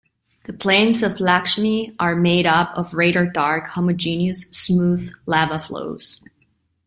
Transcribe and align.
The 0.45 0.53
plains 0.53 1.03
of 1.03 1.19
Lakshmi 1.19 1.93
are 1.99 2.15
made 2.15 2.47
up 2.47 2.71
of 2.75 2.95
radar-dark, 2.95 3.67
homogeneous, 3.67 4.47
smooth 4.49 5.11
lava 5.27 5.59
flows. 5.59 6.19